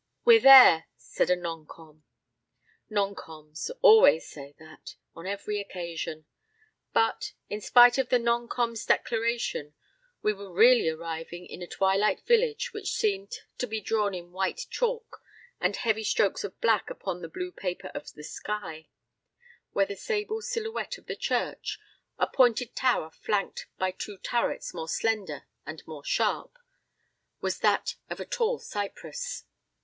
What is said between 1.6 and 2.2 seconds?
com.